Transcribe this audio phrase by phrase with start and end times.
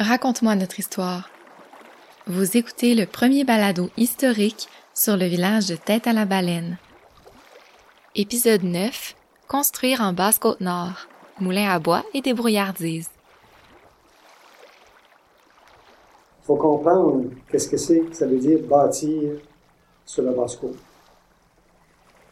[0.00, 1.28] Raconte-moi notre histoire.
[2.26, 6.78] Vous écoutez le premier balado historique sur le village de Tête à la Baleine.
[8.14, 9.14] Épisode 9.
[9.46, 11.06] Construire en Basse-Côte-Nord.
[11.38, 13.10] Moulin à bois et débrouillardise.
[16.38, 19.32] Il faut comprendre qu'est-ce que c'est que ça veut dire bâtir
[20.06, 20.78] sur la basse-côte.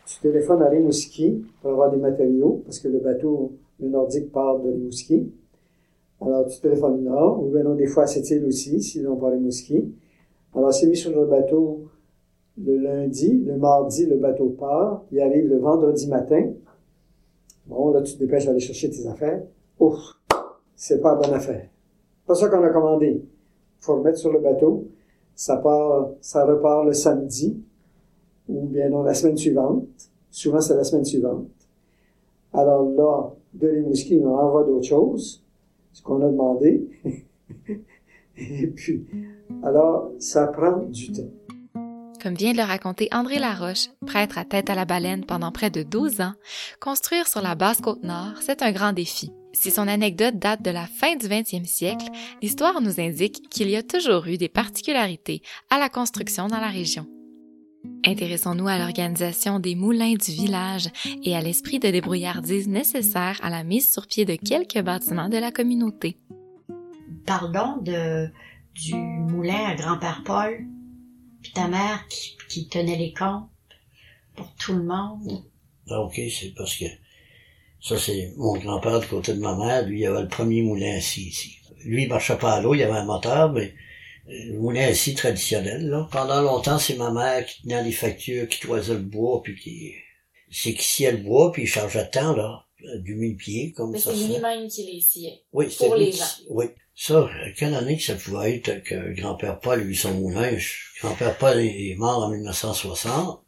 [0.07, 4.59] Tu téléphones à Rimouski pour avoir des matériaux, parce que le bateau, le Nordique part
[4.59, 5.31] de Rimouski.
[6.21, 9.31] Alors, tu téléphones là, ou bien non, des fois à cette île aussi, sinon par
[9.33, 9.95] Rimouski.
[10.55, 11.89] Alors, c'est mis sur le bateau
[12.65, 16.51] le lundi, le mardi, le bateau part, il arrive le vendredi matin.
[17.67, 19.43] Bon, là, tu te dépêches d'aller chercher tes affaires.
[19.79, 19.99] Ouf,
[20.75, 21.69] c'est pas bonne affaire.
[22.27, 23.23] Pas ça qu'on a commandé.
[23.81, 24.89] Faut remettre sur le bateau.
[25.35, 27.63] Ça part, ça repart le samedi,
[28.49, 29.87] ou bien non, la semaine suivante.
[30.31, 31.47] Souvent, c'est la semaine suivante.
[32.53, 35.45] Alors là, de Rimouski, on envoie d'autres choses,
[35.93, 36.89] ce qu'on a demandé.
[38.37, 39.05] Et puis,
[39.63, 41.31] alors, ça prend du temps.
[42.23, 45.71] Comme vient de le raconter André Laroche, prêtre à tête à la baleine pendant près
[45.71, 46.35] de 12 ans,
[46.81, 49.31] construire sur la basse côte nord, c'est un grand défi.
[49.53, 52.07] Si son anecdote date de la fin du 20e siècle,
[52.43, 56.69] l'histoire nous indique qu'il y a toujours eu des particularités à la construction dans la
[56.69, 57.07] région.
[58.05, 60.89] Intéressons-nous à l'organisation des moulins du village
[61.25, 65.37] et à l'esprit de débrouillardise nécessaire à la mise sur pied de quelques bâtiments de
[65.37, 66.17] la communauté.
[67.27, 68.29] Parlons de,
[68.75, 70.65] du moulin à grand-père Paul,
[71.43, 73.51] puis ta mère qui, qui tenait les comptes
[74.37, 75.45] pour tout le monde?
[75.91, 76.87] Ah, ok, c'est parce que
[77.81, 79.87] ça, c'est mon grand-père du côté de ma mère.
[79.87, 81.59] Lui, il avait le premier moulin assis ici.
[81.85, 83.75] Lui, il marchait pas à l'eau, il avait un moteur, mais
[84.29, 86.09] euh, le moulin assis traditionnel, là.
[86.13, 89.95] Pendant longtemps, c'est ma mère qui tenait les factures, qui toisait le bois, puis qui,
[90.51, 92.67] c'est qui sciait le bois, puis il chargeait de temps, là,
[93.01, 95.43] du mille pieds, comme Mais ça c'est lui-même qui les sciait.
[95.53, 96.25] Oui, pour les lui gens.
[96.51, 96.67] Oui.
[96.95, 100.51] Ça, quelle année que ça pouvait être que grand-père Paul eu son moulin?
[101.01, 103.41] Grand-père Paul est mort en 1960.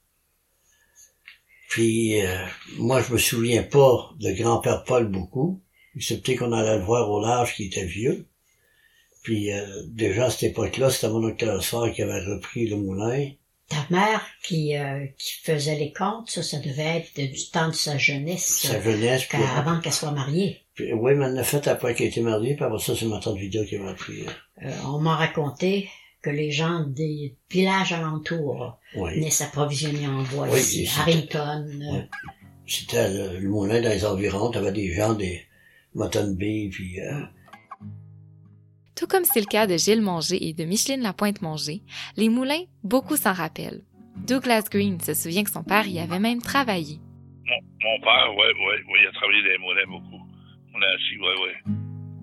[1.69, 2.37] Puis, euh,
[2.79, 5.63] moi, je me souviens pas de grand-père Paul beaucoup,
[5.97, 8.29] excepté qu'on allait le voir au large qui était vieux.
[9.23, 13.29] Puis, euh, déjà à cette époque-là, c'était mon oncle soir qui avait repris le moulin.
[13.69, 17.69] Ta mère qui, euh, qui faisait les comptes, ça, ça devait être de- du temps
[17.69, 20.61] de sa jeunesse, Sa jeunesse, puis, avant qu'elle soit mariée.
[20.75, 23.21] puis- oui, mais elle l'a fait après qu'elle été mariée, puis après ça, c'est ma
[23.21, 24.23] tante vidéo qui m'a pris.
[24.23, 24.31] euh,
[24.67, 25.89] Euh, on m'a raconté
[26.23, 29.15] que les gens des villages alentours oui.
[29.15, 30.89] venaient s'approvisionner en bois Oui, ici.
[30.99, 32.09] Harrington.
[32.67, 35.43] C'était le, le moulin dans les environs, t'avais des gens des
[35.95, 37.21] Mutton Bay, puis euh,
[39.01, 41.81] Tout comme c'est le cas de Gilles Monger et de Micheline Lapointe-Monger,
[42.19, 43.81] les moulins, beaucoup s'en rappellent.
[44.29, 47.01] Douglas Green se souvient que son père y avait même travaillé.
[47.49, 50.21] Mon, père, oui, oui, oui, il a travaillé dans les moulins beaucoup.
[50.77, 51.73] On assis, oui, oui.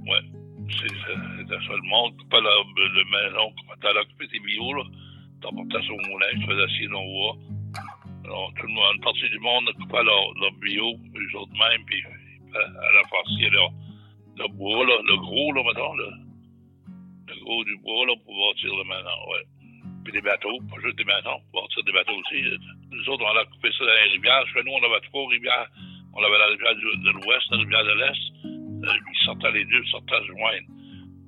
[0.05, 0.21] Oui.
[0.69, 1.17] C'est ça.
[1.17, 3.49] Le monde coupait leur de maison,
[3.81, 4.83] t'allais occuper tes bio, là?
[5.41, 7.37] T'emportais au moulin, tu faisais assis dans le bois.
[8.23, 12.03] Alors, une partie du monde coupait leur, leur bio, eux autres mêmes, puis
[12.53, 13.71] à, à la farcier leur,
[14.37, 16.26] leur bois, là, le gros, là, le,
[17.66, 19.46] du bois, là, pour bâtir le maison, ouais.
[20.03, 22.40] Puis des bateaux, pas juste des maisons, pour bâtir des bateaux aussi.
[22.91, 24.46] Nous autres, on a coupé ça dans les rivières.
[24.53, 25.68] Chez nous, on avait trois rivières.
[26.13, 28.24] On avait la rivière de l'ouest, la rivière de l'est.
[28.88, 30.68] Euh, ils sortaient les deux, sortaient se joindre.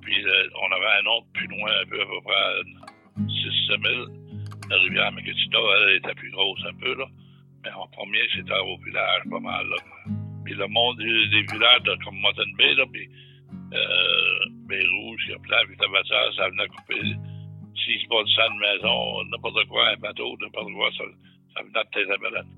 [0.02, 2.52] Puis euh, on avait un autre plus loin, un peu, à peu près à
[3.20, 4.06] 6-7 000.
[4.70, 7.06] La rivière Méquetita, elle était plus grosse un peu, là.
[7.64, 9.76] Mais en premier, c'était au village, pas mal, là.
[10.44, 13.08] Puis le monde des, villages, comme Mutton Bay, là, puis
[13.72, 14.38] euh,
[14.68, 17.00] Bay Rouge, il y a plein, puis Tabassage, ça venait couper.
[17.84, 21.04] S'il se passe ça une maison, n'importe quoi, un bateau, n'importe quoi, ça,
[21.54, 22.48] ça venait de tes.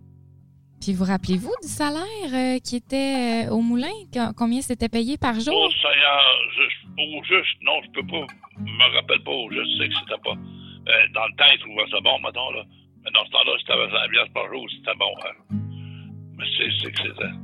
[0.81, 3.95] Puis vous rappelez-vous du salaire euh, qui était euh, au moulin?
[4.13, 5.55] Co- Combien c'était payé par jour?
[5.55, 6.23] Au Seigneur,
[6.59, 8.27] juste, au juste, non, je peux pas,
[8.59, 10.35] je me rappelle pas au juste, c'est que c'était pas.
[10.35, 12.65] euh, dans le temps, ils trouvaient ça bon, mettons, là.
[13.05, 15.57] Mais dans ce temps-là, si t'avais 100 piastres par jour, c'était bon, hein.
[16.37, 17.35] Mais c'est, c'est que c'était,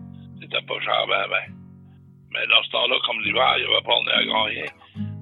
[0.43, 1.55] c'était pas cher, ben, ben.
[2.31, 4.67] Mais dans ce temps-là, comme l'hiver, il y avait pas on à gagner.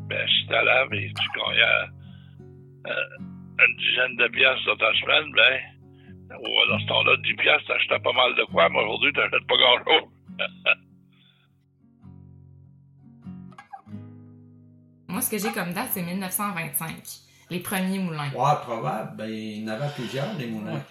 [0.08, 1.88] Ben, si t'allais, mais tu gagnais
[2.86, 3.18] euh,
[3.58, 5.60] une dizaine de piastres dans ta semaine, ben,
[6.36, 9.56] ouais, dans ce temps-là, 10 piastres, t'achetais pas mal de quoi, mais aujourd'hui, t'achètes pas
[9.56, 10.08] grand-chose.
[15.08, 16.94] Moi, ce que j'ai comme date, c'est 1925.
[17.50, 18.30] Les premiers moulins.
[18.32, 19.16] Ouais, probable.
[19.16, 20.82] Ben, il y en avait plusieurs, des moulins.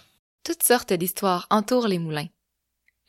[0.44, 2.28] Toutes sortes d'histoires entourent les moulins.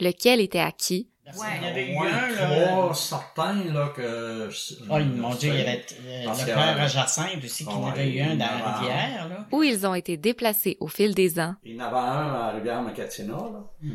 [0.01, 1.11] Lequel était à qui?
[1.27, 1.47] Ouais.
[1.61, 2.67] Il y avait eu un, là.
[2.69, 4.49] trois certains, là, que...
[4.89, 7.91] Oh, mon Dieu, il y avait euh, le à Jacinthe aussi, qui Ah en ouais,
[7.91, 9.47] avait eu un dans la rivière, là.
[9.51, 11.57] où ils ont été déplacés au fil des ans.
[11.65, 13.91] Il y en avait un à la rivière Macatina, là.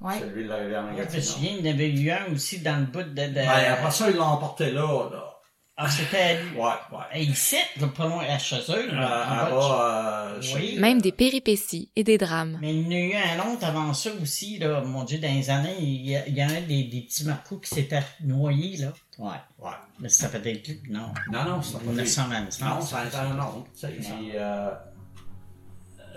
[0.00, 0.18] Ouais.
[0.20, 1.22] Celui de la rivière Moi, je me Macatina.
[1.22, 3.08] souviens, il y en avait eu un aussi dans le bout de...
[3.08, 3.32] de...
[3.34, 5.32] Ben, après ça, ils l'ont emporté là, là.
[5.78, 6.38] Ah, c'était...
[6.56, 7.04] Ouais, ouais.
[7.20, 7.56] Et ici,
[7.94, 10.78] pas loin à chez eux, Euh, là, en en bas euh, Oui.
[10.78, 12.56] Même des péripéties et des drames.
[12.62, 14.80] Mais il y en a eu un autre avant ça aussi, là.
[14.80, 17.24] Mon Dieu, dans les années, il y, a, il y a un des, des petits
[17.26, 18.92] marcous qui s'était noyé, là.
[19.18, 19.28] Ouais.
[19.58, 19.70] Ouais.
[20.00, 21.12] Mais ça fait des trucs, non?
[21.30, 21.88] Non, non, c'est pas lui.
[21.90, 22.64] 1925.
[22.66, 23.64] Non, ça a été un autre.
[23.74, 24.70] tu sais, puis, euh,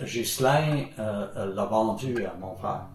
[0.06, 2.86] Ghislain euh, euh, l'a vendu à mon frère.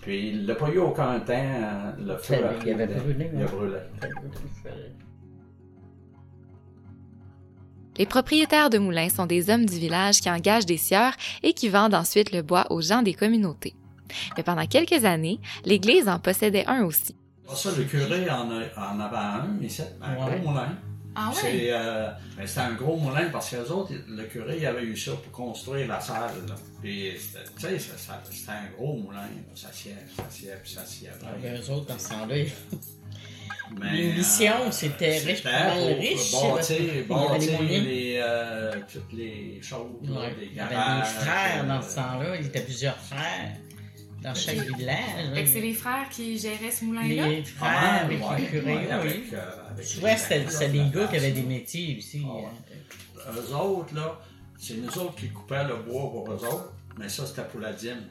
[0.00, 3.38] Puis il n'a pas eu aucun temps, euh, le feu Il a avait brûlé, Il
[3.42, 3.50] a ouais.
[3.50, 3.78] brûlé.
[7.98, 11.68] Les propriétaires de moulins sont des hommes du village qui engagent des sieurs et qui
[11.68, 13.74] vendent ensuite le bois aux gens des communautés.
[14.36, 17.14] Mais pendant quelques années, l'Église en possédait un aussi.
[17.44, 20.38] Pour ça, le curé en, a, en avait un, ici, un Ouais.
[20.40, 20.78] gros moulin.
[21.20, 21.34] Ah ouais?
[21.40, 24.84] C'est, euh, ben, c'était un gros moulin parce que les autres, le curé il avait
[24.84, 26.30] eu ça pour construire la salle.
[26.46, 26.54] Là.
[26.80, 27.78] Puis, c'était- tu sais,
[28.30, 29.22] c'était un gros moulin.
[29.22, 29.26] là.
[29.54, 31.08] Ça sied, ça sied, puis ça sied.
[31.24, 32.36] Ah, eux autres, dans ce temps-là,
[33.76, 38.72] Mais, Les missions, euh, c'était riche, riche, Bâtir, il y avait les bâtir les, euh,
[38.92, 40.34] toutes les choses, Ouais.
[40.38, 41.08] les Il y avait garages.
[41.14, 42.36] des frères dans euh, ce temps-là.
[42.36, 43.56] Il y avait plusieurs frères
[44.22, 44.76] dans chaque Ok.
[44.78, 44.98] village.
[45.34, 47.28] Fait que c'est les frères qui géraient ce moulin-là?
[47.28, 48.90] Les pas frères avec les curés, ouais, oui.
[48.90, 52.22] avec, euh, avec Souvent, les c'était des gars qui avaient des métiers aussi.
[52.28, 52.44] Ah ouais.
[52.46, 53.30] hein.
[53.36, 54.18] Eux autres, là,
[54.56, 57.72] c'est nous autres qui coupaient le bois pour eux autres, mais ça, c'était pour la
[57.72, 58.06] dîme.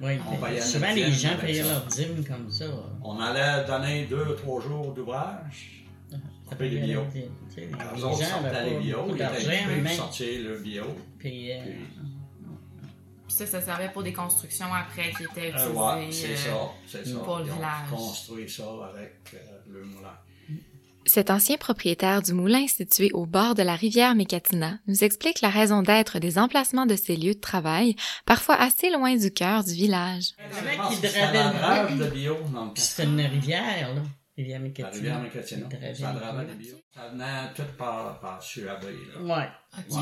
[0.00, 1.68] Oui, On payait souvent les gens payaient ça.
[1.72, 2.66] leur dîme comme ça.
[3.02, 5.84] On allait donner deux, trois jours d'ouvrage.
[6.60, 7.02] Les bio.
[7.12, 7.20] Tu
[7.54, 9.14] sais, Les gens autres sortaient n'avaient les pas bio, ils
[9.82, 10.84] étaient sortir le bio.
[11.18, 11.74] Puis, euh, Puis,
[13.26, 15.78] Puis ça, ça servait pour des constructions après qui étaient euh, utilisées.
[15.78, 17.18] ouais, c'est euh, ça, c'est ça.
[17.18, 17.90] pour le village.
[17.90, 19.38] construit ça avec euh,
[19.72, 20.14] le moulin.
[21.06, 25.50] Cet ancien propriétaire du moulin situé au bord de la rivière Mécatina nous explique la
[25.50, 27.94] raison d'être des emplacements de ces lieux de travail,
[28.24, 30.30] parfois assez loin du cœur du village.
[31.00, 31.88] C'était la
[33.04, 34.02] une rivière, là.
[34.36, 34.90] Rivière La Mécatina.
[34.90, 35.68] rivière Mécatina.
[35.94, 36.74] Ça dravait bio.
[36.94, 39.22] Ça venait tout par, par Suabé, là.
[39.22, 39.48] Ouais.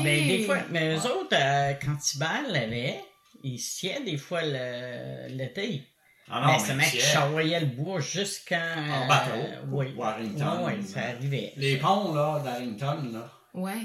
[0.03, 1.05] Mais des fois, mais eux Ouais.
[1.05, 2.99] autres, euh, quand Tibal l'avait,
[3.43, 5.83] ils sciaient des fois le- l'été.
[6.29, 8.55] Ah mais ce mec charroyait le bois jusqu'en...
[9.03, 9.93] En bateau, euh, oui.
[9.95, 10.65] Warrington.
[10.65, 11.53] Ouais, ouais, ça arrivait.
[11.55, 13.77] Les ponts, là, d'Arrington, là, Ouais.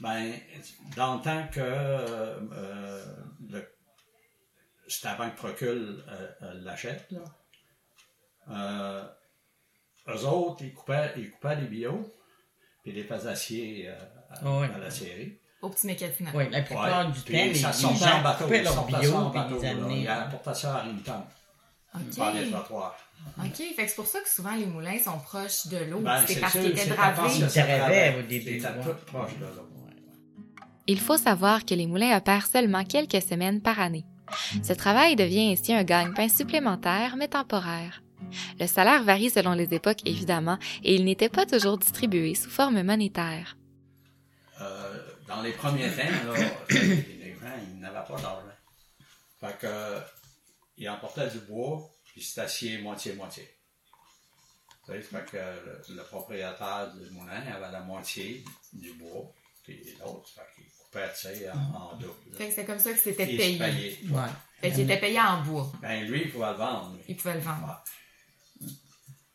[0.00, 0.32] ben,
[0.96, 3.04] dans le temps que euh, euh,
[3.50, 3.68] le-
[4.86, 7.20] c'était avant que Procule euh, euh, l'achète, là,
[8.50, 9.04] euh,
[10.14, 12.14] eux autres, ils coupaient, ils coupaient les bio,
[12.82, 13.94] puis les faisaient acier euh,
[14.30, 14.70] à, ouais.
[14.74, 15.38] à la série.
[15.60, 16.30] Au petit mécatina.
[16.34, 18.58] Oui, la plupart Ouais, du temps, puis les, ça les sortait en gens bateau, coupaient
[18.58, 20.00] ils leur bio en puis bateau, ils amenaient...
[20.02, 21.24] Ils apportaient ça à Arrington,
[21.94, 22.16] Ok.
[22.16, 22.96] par les trottoirs.
[23.38, 23.56] Ok.
[23.56, 26.00] Fait que c'est pour ça que souvent les moulins sont proches de l'eau.
[26.00, 27.36] Ben, c'est parce qu'ils étaient dravés.
[27.36, 27.44] Ils
[28.18, 28.62] au début,
[29.06, 29.68] proche de l'eau.
[30.86, 34.06] Il faut savoir que les moulins opèrent seulement quelques semaines par année.
[34.62, 38.02] Ce travail devient ainsi un gagne-pain supplémentaire mais temporaire.
[38.58, 42.82] Le salaire varie selon les époques évidemment et il n'était pas toujours distribué sous forme
[42.82, 43.56] monétaire.
[44.60, 44.98] Euh,
[45.28, 46.34] dans les premiers temps, là,
[46.70, 48.42] les gens, n'avaient pas d'argent.
[49.40, 49.98] Fait que,
[50.78, 53.48] ils emportaient du bois, puis c'était acier moitié-moitié.
[54.86, 58.42] Tu sais, fait que le, le propriétaire du moulin avait la moitié
[58.72, 59.30] du bois,
[59.64, 62.36] puis l'autre, fait qu'il coupait, tu sais, en, en double.
[62.36, 63.58] Fait que c'est comme ça que c'était il payé.
[63.58, 63.98] payait.
[64.10, 64.28] Ouais.
[64.60, 65.70] Fait qu'il était payé en bois.
[65.82, 66.94] Ben, lui, il pouvait le vendre.
[66.94, 67.02] lui.
[67.08, 67.84] Il pouvait le vendre.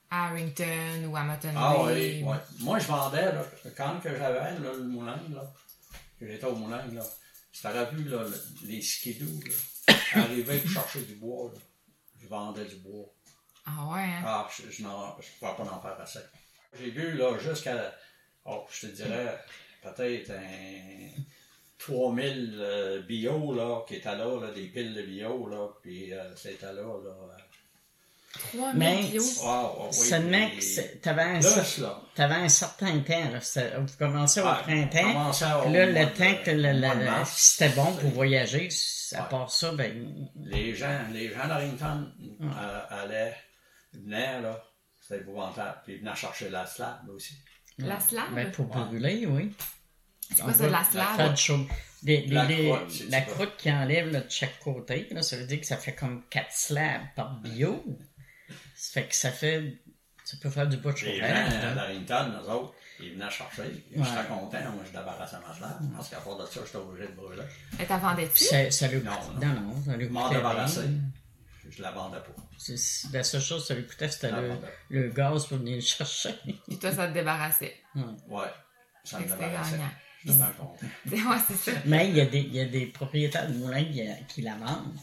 [0.09, 2.19] À Harrington ou à Mutton Ah Bay.
[2.21, 2.37] oui, ouais.
[2.59, 3.43] Moi, je vendais, là,
[3.75, 5.51] quand que j'avais le moulin, là,
[6.19, 7.03] que j'étais au moulin, là,
[7.51, 9.53] si t'aurais vu là, le- les skidoo, là,
[10.15, 11.59] arriver pour chercher du bois, là,
[12.19, 13.05] je vendais du bois.
[13.65, 14.23] Ah ouais, hein?
[14.25, 16.19] Ah, je, je pouvais pas en faire assez.
[16.73, 17.93] J'ai vu, là, jusqu'à,
[18.45, 19.39] oh, je te dirais,
[19.81, 21.21] peut-être un
[21.77, 26.35] 3000 euh, bio, là, qui étaient là, là, des piles de bio, là, puis euh,
[26.35, 27.37] c'était là, là.
[28.35, 29.41] Euh, 3000 Mais- kilos.
[29.43, 33.29] ah, ah, oui, Seulement que c'est- t'avais un, certain temps.
[33.31, 33.39] Là.
[33.79, 35.31] Vous commencez au Ouais, printemps.
[35.65, 38.69] au Là, le de- temps que le, c'était bon pour voyager,
[39.13, 39.29] à Ouais.
[39.29, 42.11] part ça, ben, Les gens, les gens d'Arrington
[42.41, 43.35] euh, allaient,
[43.93, 44.63] venaient, là,
[44.99, 47.35] c'était épouvantable, puis ils venaient chercher la slab aussi.
[47.77, 48.33] La slab?
[48.33, 48.83] ben, pour Ouais.
[48.85, 49.51] brûler, oui.
[50.35, 51.17] c'est quoi ça, de la slab?
[52.33, 55.59] La les- croûte, la croûte qui enlève là, de chaque côté, là, ça veut dire
[55.59, 57.83] que ça fait comme 4 slabs par bio.
[58.75, 59.81] Ça fait que ça fait.
[60.25, 61.29] Ça peut faire du bout de Les gens euh,
[61.71, 61.75] hein.
[61.75, 63.63] d'Arrington, eux autres, ils venaient chercher.
[63.63, 63.73] Ouais.
[63.91, 67.13] J'étais content, moi, je débarrassais ma slab, parce qu'à part de ça, j'étais obligé de
[67.13, 67.43] brûler.
[67.77, 70.23] Et t'as vendu Puis ça, ça lui Non, coûtait- non, non, ça lui Je m'en
[70.23, 70.79] coûtait débarrassais.
[70.81, 70.91] rien.
[71.69, 72.41] je la vendais pas.
[72.57, 74.57] C'est- La seule chose que ça lui coûtait, c'était le,
[74.89, 76.33] le gaz pour venir le chercher.
[76.67, 77.75] Puis toi, ça te débarrassait.
[78.29, 78.45] Ouais,
[79.03, 79.77] ça me débarrassait.
[80.57, 80.85] content.
[81.11, 81.77] Ouais, c'est ça.
[81.85, 84.55] Mais il y, a des, il y a des propriétaires de moulins qui, qui la
[84.55, 84.95] vendent.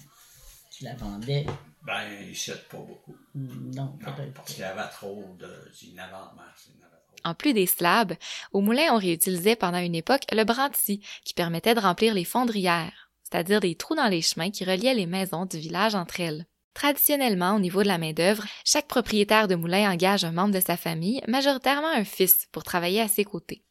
[0.70, 1.44] Qui la vendaient.
[1.86, 3.16] Ben, ils chètent pas beaucoup.
[3.34, 3.98] Non,
[4.34, 5.70] parce qu'il y avait trop de...
[5.82, 7.16] Il y en avait en masse, il y en avait trop.
[7.24, 8.14] En plus des slabs,
[8.52, 13.10] au moulin, on réutilisait pendant une époque le branti, qui permettait de remplir les fondrières,
[13.22, 16.46] c'est-à-dire des trous dans les chemins qui reliaient les maisons du village entre elles.
[16.74, 20.76] Traditionnellement, au niveau de la main-d'œuvre, chaque propriétaire de moulin engage un membre de sa
[20.76, 23.64] famille, majoritairement un fils, pour travailler à ses côtés.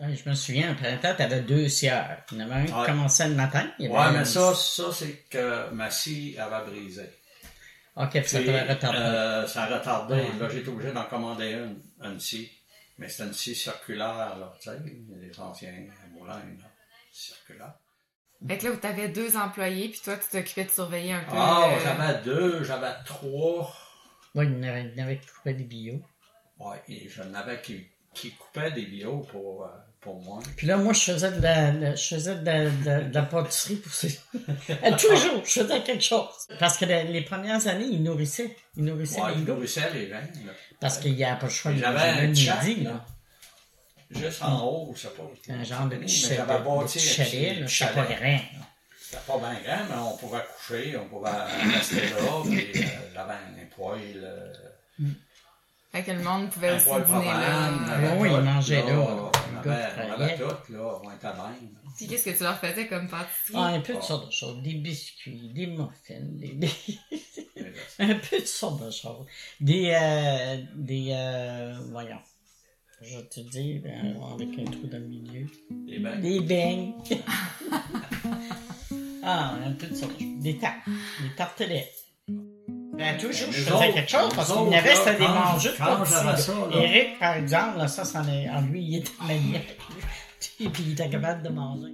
[0.00, 2.18] Je me souviens, au printemps, t'avais deux sieurs.
[2.32, 2.86] Il y en avait un qui Ouais.
[2.86, 3.70] commençait le matin.
[3.78, 7.02] un- mais ça, ça c'est que ma scie avait brisé.
[7.96, 8.98] Ok, puis ça t'avait retardé.
[8.98, 10.14] euh, ça a retardé.
[10.14, 10.38] Ouais.
[10.38, 12.50] Là, j'ai été obligé d'en commander une, une scie.
[12.98, 14.78] Mais c'était une scie circulaire, là, tu sais,
[15.20, 15.72] les anciens
[16.12, 16.68] moulins, là,
[17.12, 17.74] circulaire.
[18.46, 21.32] Fait que là, t'avais deux employés, puis toi, tu t'occupais de surveiller un peu.
[21.34, 23.70] Ah, euh, j'avais deux, j'avais trois.
[24.34, 26.02] Ouais, il y en avait, qui coupaient des bio.
[26.58, 29.68] Ouais, et j'en avais qui, qui coupaient des bio pour, euh,
[30.06, 30.40] pour moi.
[30.56, 33.22] Puis là, moi, je faisais de la, de- je faisais de la, de, de la
[33.22, 34.08] pâtisserie pour ces...
[34.34, 36.28] Tous les jours, je faisais quelque chose.
[36.58, 38.56] Parce que les, les premières années, ils nourrissaient.
[38.76, 40.52] Ils nourrissaient Ouais, les ils nourrissaient les vins, là.
[40.80, 42.90] Parce qu'il n'y a pas le choix de J'avais manger un le chat, midi, là.
[42.92, 43.06] là.
[44.12, 45.52] Juste en haut, je sais pas.
[45.52, 48.40] Un genre de petit j'avais chalet, de bâti chalet, petit là, c'était pas grand.
[49.00, 51.30] C'était pas bien grand, mais on pouvait coucher, on pouvait
[51.74, 54.20] rester là, puis euh, j'avais un poêle.
[54.22, 54.52] euh,
[55.96, 57.70] Fait que le monde pouvait aussi dîner là.
[57.88, 58.98] Ah oui, ils mangeaient là.
[58.98, 59.30] On
[59.64, 60.34] Le avait, gars on travaillait.
[60.34, 61.54] avait tout, là, on était bien.
[61.96, 63.54] Puis qu'est-ce que tu leur faisais comme pâtisserie?
[63.54, 64.60] Ah, un peu de sortes de choses.
[64.62, 66.58] Des biscuits, des muffins, des...
[67.98, 69.24] un peu de sortes de choses.
[69.58, 72.20] Des, euh, des, euh, voyons.
[73.00, 75.46] Je vais te dire, euh, avec un trou dans le milieu.
[75.70, 76.20] Des beignes.
[76.20, 76.92] Des beignes.
[79.24, 80.42] ah, un peu de sortes de choses.
[80.42, 80.76] Des tartes.
[81.22, 82.05] Des tartelettes.
[82.96, 86.06] Ben, toujours, je Nous faisais quelque chose parce qu'il des
[86.40, 86.52] ça.
[86.72, 89.76] Eric, par exemple, là, ça, est, en lui, il était maniaque.
[90.60, 91.92] Et puis, il était capable de manger.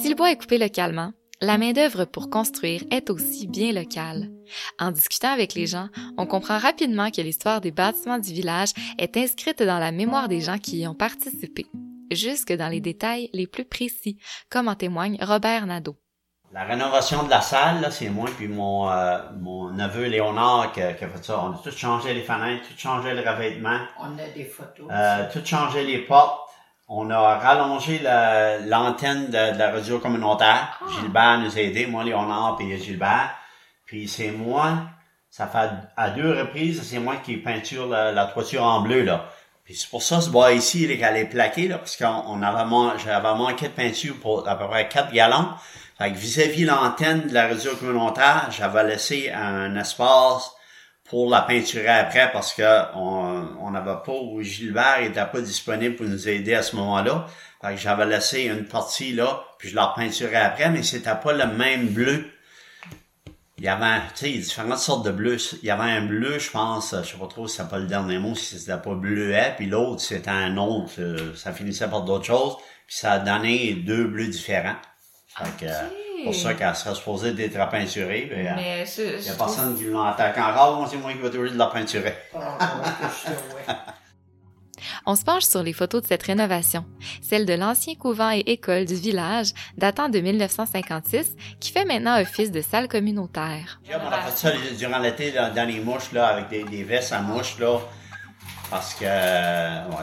[0.00, 4.30] Si le bois est coupé localement, la main-d'œuvre pour construire est aussi bien locale.
[4.80, 9.16] En discutant avec les gens, on comprend rapidement que l'histoire des bâtiments du village est
[9.16, 11.66] inscrite dans la mémoire des gens qui y ont participé,
[12.10, 14.18] jusque dans les détails les plus précis,
[14.50, 15.96] comme en témoigne Robert Nadeau.
[16.54, 20.80] La rénovation de la salle, là, c'est moi puis mon, euh, mon neveu Léonard qui,
[20.80, 21.40] a qui a fait ça.
[21.42, 24.86] On a tout changé les fenêtres, tout changé le revêtement, On a des photos.
[24.88, 26.40] euh, tout changé les portes.
[26.86, 30.78] On a rallongé la- l'antenne de, de la radio communautaire.
[31.00, 33.30] Gilbert nous a aidés, moi, Léonard puis Gilbert.
[33.86, 34.74] Puis c'est moi,
[35.30, 39.24] ça fait à deux reprises, c'est moi qui peinture la, la toiture en bleu, là.
[39.66, 42.98] C'est pour ça, ce bois ici, il est est plaqué, là, parce qu'on on avait,
[43.02, 45.48] j'avais manqué de peinture pour à peu près 4 gallons.
[45.96, 50.52] Fait que vis-à-vis l'antenne de la radio communautaire, j'avais laissé un espace
[51.04, 52.62] pour la peinturer après parce que
[52.94, 57.26] on on n'avait pas ou Gilbert était pas disponible pour nous aider à ce moment-là.
[57.62, 61.32] Fait que j'avais laissé une partie là, puis je la repeinturais après, mais c'était pas
[61.32, 62.26] le même bleu.
[63.58, 65.56] Il y avait, tu sais, différentes sortes de bleus.
[65.62, 67.86] Il y avait un bleu, je pense, je sais pas trop si c'était pas le
[67.86, 72.02] dernier mot, si c'était pas bleuet, puis l'autre c'était un autre, euh, ça finissait par
[72.02, 72.56] d'autres choses,
[72.86, 74.74] puis ça a donné deux bleus différents.
[75.28, 77.56] Fait que, euh, pour ça qu'elle serait supposée d'être
[78.32, 81.18] euh, Mais il y je a trouve- personne qui l'attaque encore, moi c'est moi qui
[81.18, 82.14] vais toujours de la peinturer.
[85.06, 86.86] On se penche sur les photos de cette rénovation,
[87.20, 92.50] celle de l'ancien couvent et école du village datant de 1956 qui fait maintenant office
[92.50, 93.80] de salle communautaire.
[93.90, 97.58] On a fait ça durant l'été dans les mouches, là, avec des vestes à mouches,
[97.58, 97.80] là.
[98.74, 99.04] Parce que,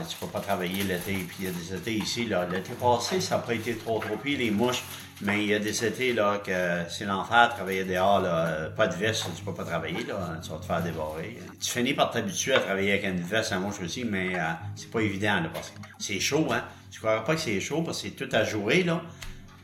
[0.09, 1.11] tu peux pas travailler l'été.
[1.27, 2.23] Puis il y a des étés ici.
[2.23, 4.81] L'été passé, ça n'a pas été trop trop pire, les mouches.
[5.19, 8.69] Mais il y a des étés, là, que c'est l'enfer de travailler dehors, là.
[8.69, 10.39] Pas de veste, tu peux pas travailler, là.
[10.41, 11.37] Tu vas te faire dévorer.
[11.59, 14.89] Tu finis par t'habituer à travailler avec une veste à mouche aussi, mais euh, c'est
[14.89, 16.63] pas évident, là, parce que c'est chaud, hein.
[16.91, 19.01] Tu croiras pas que c'est chaud, parce que c'est tout à jouer, là.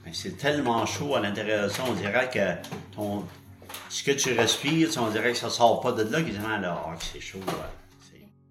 [0.06, 3.24] Mais c'est tellement chaud à l'intérieur de ça, on dirait que ton,
[3.88, 6.20] ce que tu respires, on dirait que ça sort pas de là,
[6.60, 6.84] là.
[6.86, 7.40] Ah, c'est chaud.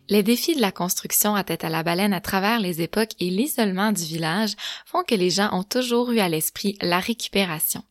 [0.09, 3.29] Les défis de la construction à tête à la baleine à travers les époques et
[3.29, 4.53] l'isolement du village
[4.85, 7.83] font que les gens ont toujours eu à l'esprit la récupération.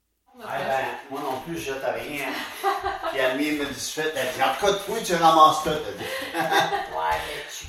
[0.41, 2.27] Ah ben, moi non plus, je jette rien.
[3.12, 5.69] Puis Almir me dit, fait, elle dit, en tout cas, toi, tu ramasses tout.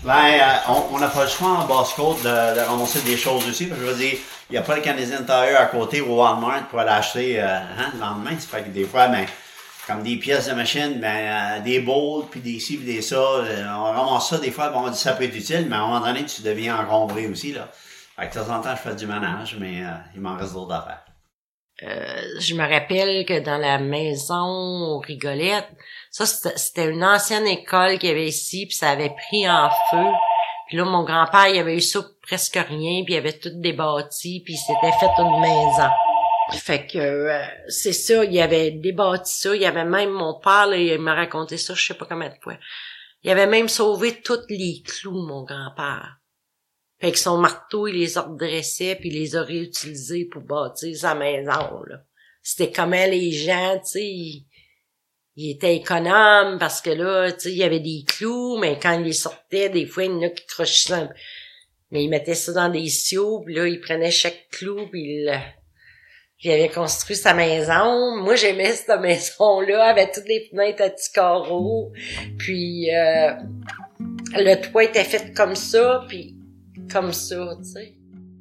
[0.05, 3.49] Ben, euh, on on n'a pas le choix en basse-côte de, de ramasser des choses
[3.49, 3.67] aussi.
[3.67, 4.19] Parce que je veux dire,
[4.51, 7.47] il n'y a pas le Canadian Tire à côté au Walmart pour aller acheter euh,
[7.47, 8.39] hein, le lendemain.
[8.39, 9.27] Ça fait que des fois, ben,
[9.87, 13.17] comme des pièces de machine, ben, euh, des bowls, puis des ci, puis des ça.
[13.17, 15.81] euh, on ramasse ça des fois, bon, on dit ça peut être utile, mais à
[15.81, 17.53] un moment donné, tu deviens encombré aussi.
[17.53, 17.69] Là.
[18.19, 20.55] Fait que de temps en temps, je fais du ménage, mais euh, il m'en reste
[20.55, 21.05] d'autres affaires.
[21.83, 25.69] euh, je me rappelle que dans la maison aux rigolettes,
[26.11, 30.07] ça c'était une ancienne école qu'il y avait ici, puis ça avait pris en feu.
[30.69, 34.43] Puis là, mon grand-père, il avait eu ça presque rien, puis il avait tout débâti,
[34.43, 35.91] puis il s'était fait une maison.
[36.53, 40.67] Fait que euh, c'est ça, il avait débâti ça, il y avait même mon père,
[40.67, 42.57] là, il m'a raconté ça, je sais pas combien de fois.
[43.23, 46.19] Il avait même sauvé tous les clous, mon grand-père.
[47.01, 51.15] Fait que son marteau, il les redressait puis il les a réutilisés pour bâtir sa
[51.15, 52.03] maison, là.
[52.43, 57.65] C'était comment les gens, tu sais, ils, étaient économes parce que là, tu il y
[57.65, 60.47] avait des clous, mais quand ils les sortaient, des fois, il y en a qui
[60.47, 61.09] crochaient
[61.91, 65.27] Mais ils mettaient ça dans des sioux, puis là, ils prenaient chaque clou, puis
[66.43, 68.17] il, avait construit sa maison.
[68.17, 71.93] Moi, j'aimais cette maison-là, avec toutes les fenêtres à petits carreaux.
[72.39, 73.33] Puis, euh,
[74.35, 76.37] le toit était fait comme ça, puis
[76.93, 77.95] comme ça, tu sais.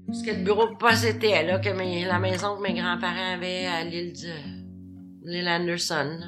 [0.07, 3.65] Parce que le bureau de poste était là, que la maison que mes grands-parents avaient
[3.65, 6.19] à l'île de l'île Anderson.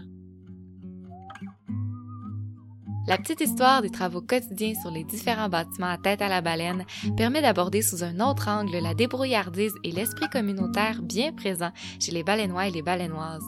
[3.07, 6.85] La petite histoire des travaux quotidiens sur les différents bâtiments à tête à la baleine
[7.15, 11.71] permet d'aborder sous un autre angle la débrouillardise et l'esprit communautaire bien présent
[12.01, 13.45] chez les baleinois et les baleinoises.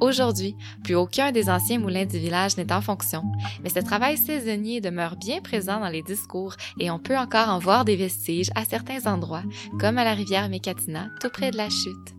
[0.00, 3.22] Aujourd'hui, plus aucun des anciens moulins du village n'est en fonction,
[3.62, 7.60] mais ce travail saisonnier demeure bien présent dans les discours et on peut encore en
[7.60, 9.44] voir des vestiges à certains endroits,
[9.78, 12.17] comme à la rivière Mécatina, tout près de la chute.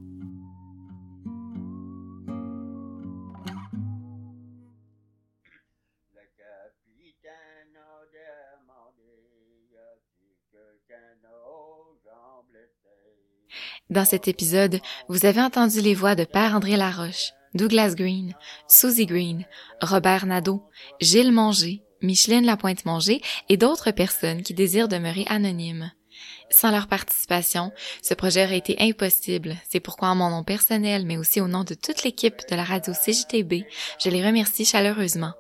[13.90, 18.36] Dans cet épisode, vous avez entendu les voix de Père André Laroche, Douglas Green,
[18.68, 19.46] Susie Green,
[19.82, 20.62] Robert Nadeau,
[21.02, 23.20] Gilles Manger, Micheline Lapointe-Manger
[23.50, 25.92] et d'autres personnes qui désirent demeurer anonymes.
[26.52, 27.72] Sans leur participation,
[28.04, 29.56] ce projet aurait été impossible.
[29.68, 32.64] C'est pourquoi en mon nom personnel, mais aussi au nom de toute l'équipe de la
[32.64, 33.64] radio CJTB,
[34.04, 35.34] je les remercie chaleureusement.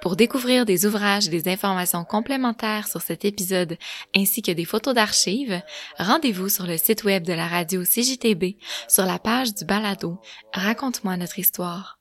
[0.00, 3.76] Pour découvrir des ouvrages et des informations complémentaires sur cet épisode
[4.16, 5.60] ainsi que des photos d'archives,
[5.98, 8.56] rendez-vous sur le site web de la radio CJTB
[8.88, 10.18] sur la page du balado
[10.52, 11.97] Raconte-moi notre histoire.